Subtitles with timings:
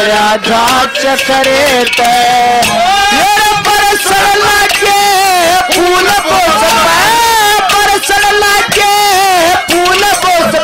[0.00, 1.84] जा चकरे
[3.64, 5.00] परसर लागे,
[5.72, 6.96] फूल बोस पे।
[7.72, 8.94] परसर लागे,
[9.70, 10.54] फूल बोस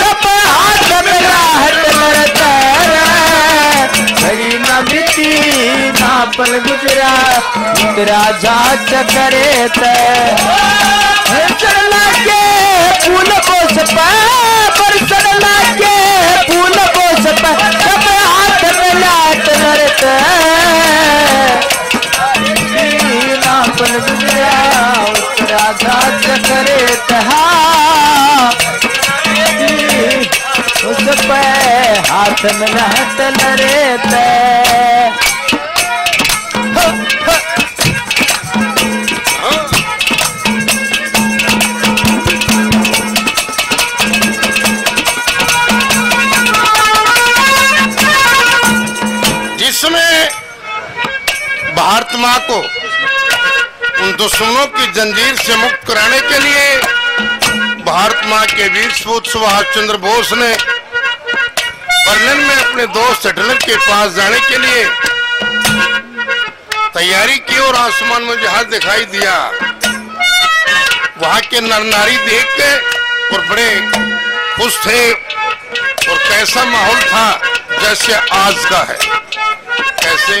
[0.00, 2.52] जब हाथ में राहत लड़ता
[4.20, 5.30] घड़ी ना बीती
[6.00, 7.14] ना पल गुजरा
[7.84, 8.58] उतरा जा
[8.90, 9.94] चकरे ते।
[49.58, 50.28] जिसमें
[51.76, 52.58] भारत माँ को
[54.04, 56.66] उन दुश्मनों की जंजीर से मुक्त कराने के लिए
[57.86, 60.54] भारत माँ के वीर सपूत सुभाष चंद्र बोस ने
[62.22, 64.84] बर्लिन में अपने दोस्त हिटलर के पास जाने के लिए
[66.94, 69.34] तैयारी की और आसमान में जहाज़ दिखाई दिया।
[71.22, 72.70] वहाँ के नर नारी देख के
[73.34, 73.68] और बड़े
[74.56, 77.26] खुश थे और कैसा माहौल था
[77.82, 78.98] जैसे आज का है।
[80.02, 80.40] कैसे?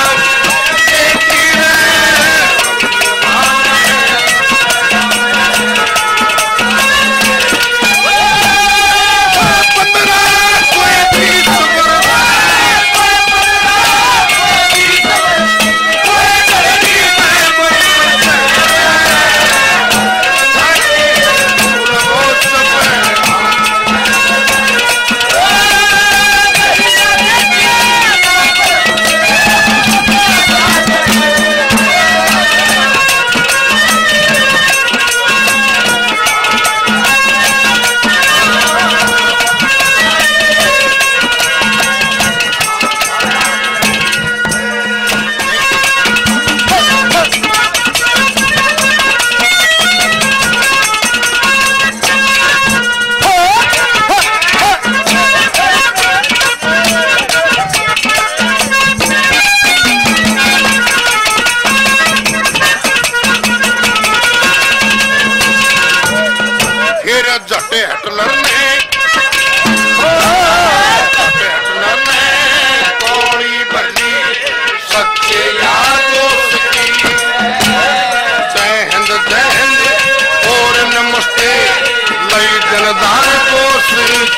[82.91, 83.63] लई जनदार को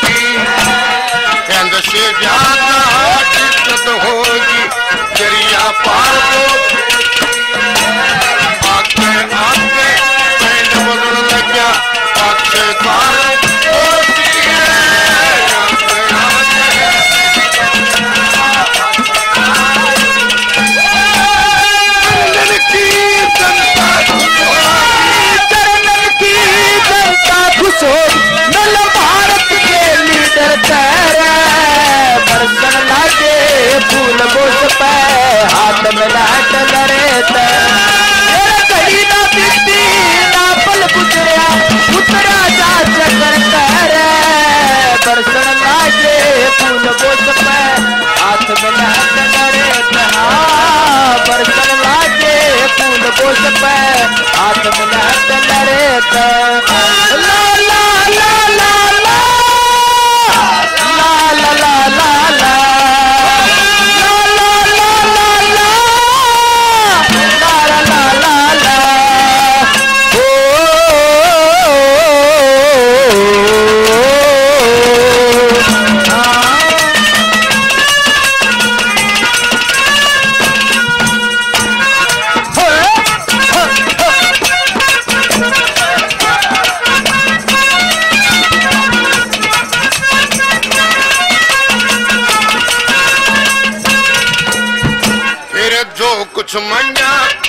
[0.03, 0.19] की
[1.49, 2.77] हिंद से ज़्यादा
[3.43, 4.63] इज़्ज़त होगी,
[5.17, 6.43] ज़रिया पार को
[8.73, 9.89] आके आके,
[10.39, 11.67] पैंट बदल लग्या
[12.29, 13.32] आके पार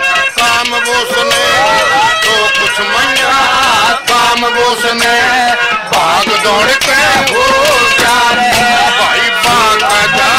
[0.00, 1.44] काम बोसने
[2.24, 3.34] तो कुछ मैया
[4.10, 5.14] काम बोसने
[5.94, 6.98] भाग दौड़ के
[7.32, 7.44] हो
[8.00, 9.84] जा रहे भाई बाग
[10.16, 10.30] जा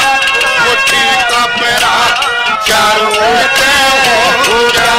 [0.66, 1.96] मुट्ठी का पेरा
[2.68, 3.12] चारों
[3.60, 3.74] पे
[4.48, 4.95] हो जा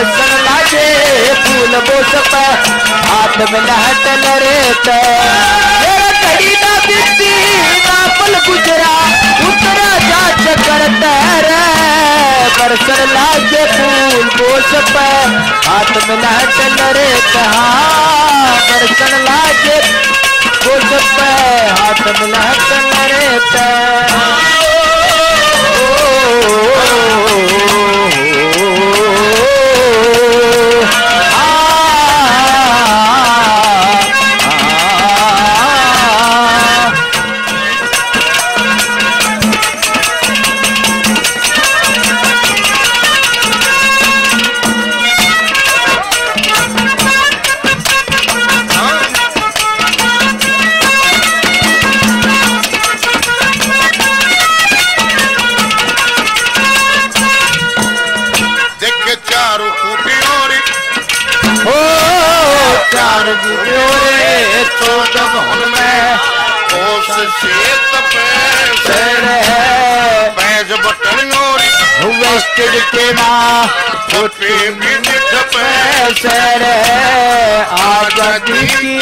[0.00, 0.84] बरसन लागे
[1.44, 2.44] फूल बोस पे
[3.08, 4.54] हाथ में लहट लरे
[6.20, 6.54] कड़ी
[8.46, 8.94] गुजरा,
[9.48, 11.60] उतरा जा चक्कर तेरे
[13.12, 15.06] लागे फूल बोस पे
[15.68, 16.16] हाथ में
[16.80, 17.68] लरे कहा
[18.70, 19.78] बरसन लागे
[20.64, 21.30] बोस पे
[21.82, 22.89] हाथ में लहट
[69.44, 70.40] है
[72.20, 73.66] वेस्टेड के माँ
[74.10, 74.54] छोटे
[76.62, 78.96] है आज़ादी की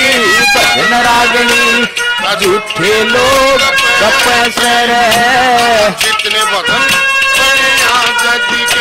[0.54, 1.86] बहन रागनी
[2.34, 3.60] झूठे लोग
[4.50, 6.88] सर है जितने बदन
[7.94, 8.77] आज़ादी के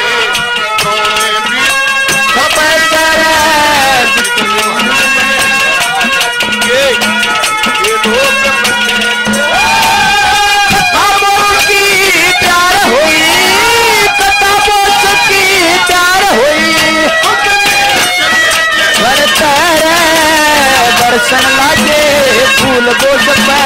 [23.02, 23.60] फूल पे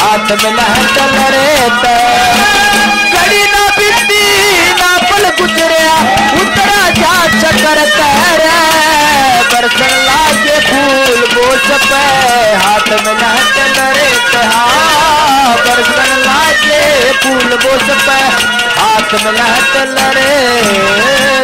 [0.00, 1.46] हाथ में लहट लरे
[3.14, 4.26] कड़ी ना बिंदी
[4.80, 5.96] ना पल गुजरिया
[6.42, 8.56] उतरा जा चक्कर तेरे
[9.52, 12.02] दर्शन लागे फूल बोझ पे
[12.64, 13.56] हाथ में लहट
[14.54, 16.82] हाँ दर्शन लागे
[17.24, 18.20] फूल बोझ पे
[18.80, 21.37] हाथ में लहट लरे